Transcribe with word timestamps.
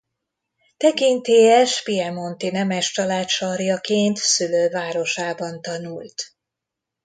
Tekintélyes 0.77 1.83
piemonti 1.83 2.49
nemes 2.51 2.91
család 2.91 3.27
sarjaként 3.29 4.17
szülővárosában 4.17 5.61
tanult. 5.61 6.23